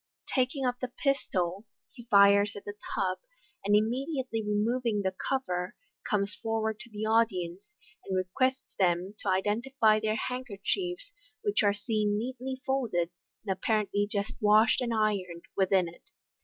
[0.33, 3.19] Taking up the pistol, he fires at the tub,
[3.63, 5.75] and immediately removing the cover,
[6.09, 7.71] comes for ward to the audience,
[8.03, 13.11] and requests them to identify their hand kerchiefs, which are seen neatly folded,
[13.45, 16.01] and apparently just washed and ironed, within it.